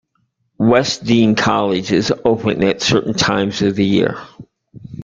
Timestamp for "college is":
1.35-2.11